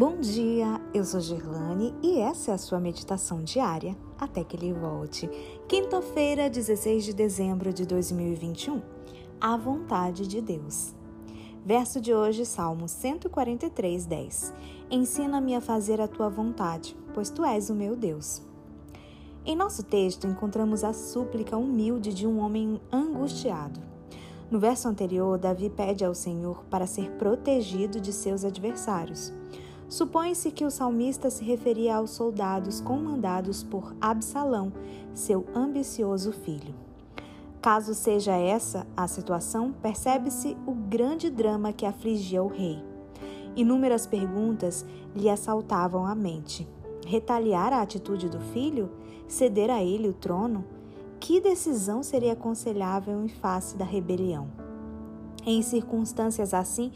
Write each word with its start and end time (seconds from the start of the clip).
Bom 0.00 0.18
dia, 0.18 0.80
eu 0.94 1.04
sou 1.04 1.20
Gerlane 1.20 1.94
e 2.02 2.20
essa 2.20 2.52
é 2.52 2.54
a 2.54 2.56
sua 2.56 2.80
meditação 2.80 3.44
diária 3.44 3.94
até 4.18 4.42
que 4.42 4.56
ele 4.56 4.72
volte. 4.72 5.28
Quinta-feira, 5.68 6.48
16 6.48 7.04
de 7.04 7.12
dezembro 7.12 7.70
de 7.70 7.84
2021. 7.84 8.80
A 9.38 9.58
vontade 9.58 10.26
de 10.26 10.40
Deus. 10.40 10.94
Verso 11.66 12.00
de 12.00 12.14
hoje, 12.14 12.46
Salmo 12.46 12.88
143, 12.88 14.06
10. 14.06 14.54
Ensina-me 14.90 15.54
a 15.54 15.60
fazer 15.60 16.00
a 16.00 16.08
tua 16.08 16.30
vontade, 16.30 16.96
pois 17.12 17.28
tu 17.28 17.44
és 17.44 17.68
o 17.68 17.74
meu 17.74 17.94
Deus. 17.94 18.40
Em 19.44 19.54
nosso 19.54 19.82
texto, 19.82 20.26
encontramos 20.26 20.82
a 20.82 20.94
súplica 20.94 21.58
humilde 21.58 22.14
de 22.14 22.26
um 22.26 22.38
homem 22.38 22.80
angustiado. 22.90 23.78
No 24.50 24.58
verso 24.58 24.88
anterior, 24.88 25.36
Davi 25.36 25.68
pede 25.68 26.06
ao 26.06 26.14
Senhor 26.14 26.64
para 26.70 26.86
ser 26.86 27.10
protegido 27.18 28.00
de 28.00 28.14
seus 28.14 28.46
adversários. 28.46 29.30
Supõe-se 29.90 30.52
que 30.52 30.64
o 30.64 30.70
salmista 30.70 31.30
se 31.30 31.42
referia 31.42 31.96
aos 31.96 32.10
soldados 32.12 32.80
comandados 32.80 33.64
por 33.64 33.92
Absalão, 34.00 34.72
seu 35.12 35.44
ambicioso 35.52 36.30
filho. 36.30 36.72
Caso 37.60 37.92
seja 37.92 38.36
essa 38.36 38.86
a 38.96 39.08
situação, 39.08 39.74
percebe-se 39.82 40.56
o 40.64 40.72
grande 40.72 41.28
drama 41.28 41.72
que 41.72 41.84
afligia 41.84 42.40
o 42.40 42.46
rei. 42.46 42.78
Inúmeras 43.56 44.06
perguntas 44.06 44.86
lhe 45.12 45.28
assaltavam 45.28 46.06
a 46.06 46.14
mente. 46.14 46.68
Retaliar 47.04 47.72
a 47.72 47.82
atitude 47.82 48.28
do 48.28 48.38
filho? 48.38 48.88
Ceder 49.26 49.70
a 49.70 49.82
ele 49.82 50.08
o 50.08 50.12
trono? 50.12 50.64
Que 51.18 51.40
decisão 51.40 52.00
seria 52.04 52.34
aconselhável 52.34 53.24
em 53.24 53.28
face 53.28 53.76
da 53.76 53.84
rebelião? 53.84 54.46
Em 55.44 55.60
circunstâncias 55.62 56.54
assim, 56.54 56.92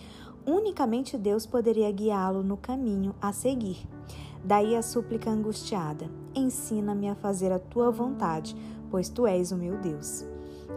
Unicamente 0.47 1.17
Deus 1.17 1.47
poderia 1.47 1.91
guiá-lo 1.91 2.43
no 2.43 2.57
caminho 2.57 3.15
a 3.21 3.33
seguir. 3.33 3.89
Daí 4.45 4.77
a 4.77 4.83
súplica 4.83 5.31
angustiada: 5.31 6.11
Ensina-me 6.35 7.09
a 7.09 7.15
fazer 7.15 7.51
a 7.51 7.59
tua 7.59 7.91
vontade, 7.91 8.55
pois 8.91 9.09
tu 9.09 9.27
és 9.27 9.53
o 9.53 9.57
meu 9.57 9.79
Deus. 9.79 10.25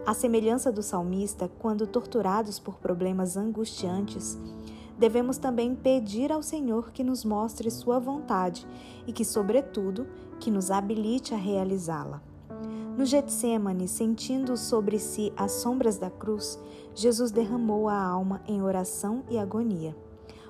A 0.06 0.14
semelhança 0.14 0.72
do 0.72 0.82
salmista, 0.82 1.50
quando 1.60 1.86
torturados 1.86 2.60
por 2.60 2.76
problemas 2.76 3.36
angustiantes, 3.36 4.38
devemos 4.98 5.38
também 5.38 5.76
pedir 5.76 6.32
ao 6.32 6.42
Senhor 6.42 6.92
que 6.92 7.04
nos 7.04 7.26
mostre 7.26 7.70
sua 7.70 8.00
vontade 8.00 8.66
e 9.06 9.12
que, 9.12 9.26
sobretudo, 9.26 10.08
que 10.40 10.50
nos 10.50 10.72
habilite 10.72 11.34
a 11.34 11.38
realizá-la. 11.38 12.22
No 12.98 13.06
Getsemane, 13.06 13.88
sentindo 13.88 14.58
sobre 14.58 14.98
si 14.98 15.32
as 15.38 15.52
sombras 15.52 16.00
da 16.00 16.10
cruz, 16.10 16.58
Jesus 16.96 17.30
derramou 17.30 17.88
a 17.88 17.96
alma 17.96 18.42
em 18.48 18.60
oração 18.64 19.24
e 19.30 19.38
agonia. 19.38 19.96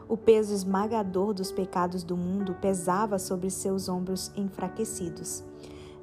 O 0.08 0.16
peso 0.16 0.54
esmagador 0.54 1.34
dos 1.34 1.52
pecados 1.52 2.04
do 2.04 2.16
mundo 2.16 2.56
pesava 2.62 3.20
sobre 3.20 3.50
seus 3.50 3.90
ombros 3.90 4.32
enfraquecidos. 4.34 5.44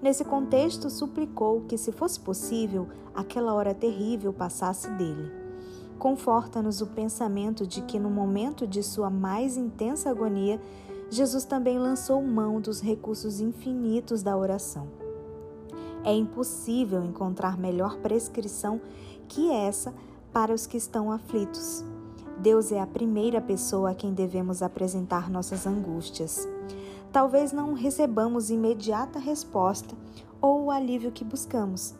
Nesse 0.02 0.22
contexto, 0.22 0.90
suplicou 0.90 1.62
que, 1.62 1.78
se 1.78 1.90
fosse 1.90 2.20
possível, 2.20 2.88
aquela 3.14 3.54
hora 3.54 3.72
terrível 3.72 4.30
passasse 4.30 4.90
dele. 4.90 5.32
Conforta-nos 5.98 6.82
o 6.82 6.88
pensamento 6.88 7.66
de 7.66 7.80
que, 7.80 7.98
no 7.98 8.10
momento 8.10 8.66
de 8.66 8.82
sua 8.82 9.08
mais 9.08 9.56
intensa 9.56 10.10
agonia, 10.10 10.60
Jesus 11.08 11.46
também 11.46 11.78
lançou 11.78 12.22
mão 12.22 12.60
dos 12.60 12.82
recursos 12.82 13.40
infinitos 13.40 14.22
da 14.22 14.36
oração. 14.36 15.03
É 16.04 16.12
impossível 16.12 17.02
encontrar 17.02 17.58
melhor 17.58 17.96
prescrição 17.96 18.80
que 19.26 19.50
essa 19.50 19.94
para 20.32 20.52
os 20.52 20.66
que 20.66 20.76
estão 20.76 21.10
aflitos. 21.10 21.82
Deus 22.38 22.70
é 22.72 22.80
a 22.80 22.86
primeira 22.86 23.40
pessoa 23.40 23.90
a 23.90 23.94
quem 23.94 24.12
devemos 24.12 24.62
apresentar 24.62 25.30
nossas 25.30 25.66
angústias. 25.66 26.46
Talvez 27.10 27.52
não 27.52 27.72
recebamos 27.72 28.50
imediata 28.50 29.18
resposta 29.18 29.94
ou 30.40 30.64
o 30.64 30.70
alívio 30.70 31.12
que 31.12 31.24
buscamos, 31.24 31.94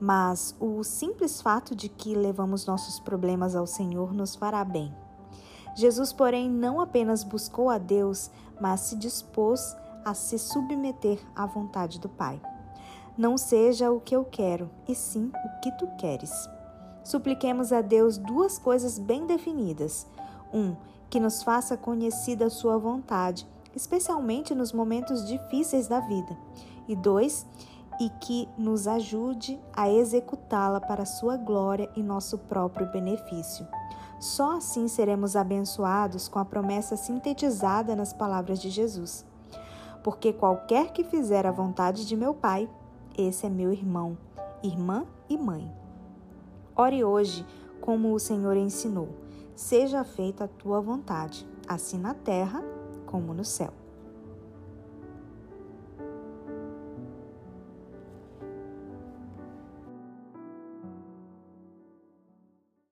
mas 0.00 0.54
o 0.60 0.82
simples 0.82 1.40
fato 1.40 1.74
de 1.74 1.88
que 1.88 2.14
levamos 2.14 2.66
nossos 2.66 3.00
problemas 3.00 3.56
ao 3.56 3.66
Senhor 3.66 4.12
nos 4.12 4.34
fará 4.34 4.64
bem. 4.64 4.94
Jesus, 5.74 6.12
porém, 6.12 6.50
não 6.50 6.80
apenas 6.80 7.22
buscou 7.22 7.70
a 7.70 7.78
Deus, 7.78 8.30
mas 8.60 8.80
se 8.80 8.96
dispôs 8.96 9.76
a 10.04 10.12
se 10.12 10.38
submeter 10.38 11.20
à 11.36 11.46
vontade 11.46 12.00
do 12.00 12.08
Pai. 12.08 12.40
Não 13.18 13.36
seja 13.36 13.90
o 13.90 14.00
que 14.00 14.14
eu 14.14 14.24
quero, 14.24 14.70
e 14.86 14.94
sim 14.94 15.32
o 15.44 15.60
que 15.60 15.72
tu 15.72 15.88
queres. 15.98 16.48
Supliquemos 17.02 17.72
a 17.72 17.80
Deus 17.80 18.16
duas 18.16 18.58
coisas 18.60 18.96
bem 18.96 19.26
definidas. 19.26 20.06
Um, 20.54 20.76
que 21.10 21.18
nos 21.18 21.42
faça 21.42 21.76
conhecida 21.76 22.46
a 22.46 22.50
sua 22.50 22.78
vontade, 22.78 23.46
especialmente 23.74 24.54
nos 24.54 24.72
momentos 24.72 25.26
difíceis 25.26 25.88
da 25.88 26.00
vida. 26.00 26.36
E 26.86 26.94
dois, 26.94 27.44
e 28.00 28.08
que 28.20 28.48
nos 28.56 28.86
ajude 28.86 29.58
a 29.72 29.90
executá-la 29.90 30.80
para 30.80 31.04
sua 31.04 31.36
glória 31.36 31.90
e 31.96 32.02
nosso 32.02 32.38
próprio 32.38 32.90
benefício. 32.92 33.66
Só 34.20 34.56
assim 34.56 34.86
seremos 34.86 35.34
abençoados 35.34 36.28
com 36.28 36.38
a 36.38 36.44
promessa 36.44 36.96
sintetizada 36.96 37.96
nas 37.96 38.12
palavras 38.12 38.60
de 38.60 38.70
Jesus. 38.70 39.24
Porque 40.02 40.32
qualquer 40.32 40.92
que 40.92 41.02
fizer 41.04 41.46
a 41.46 41.52
vontade 41.52 42.06
de 42.06 42.16
meu 42.16 42.32
Pai, 42.32 42.68
esse 43.18 43.44
é 43.46 43.50
meu 43.50 43.72
irmão, 43.72 44.16
irmã 44.62 45.04
e 45.28 45.36
mãe. 45.36 45.70
Ore 46.76 47.02
hoje 47.02 47.44
como 47.80 48.14
o 48.14 48.18
Senhor 48.20 48.56
ensinou: 48.56 49.08
seja 49.56 50.04
feita 50.04 50.44
a 50.44 50.48
tua 50.48 50.80
vontade, 50.80 51.46
assim 51.66 51.98
na 51.98 52.14
terra 52.14 52.62
como 53.04 53.34
no 53.34 53.44
céu. 53.44 53.72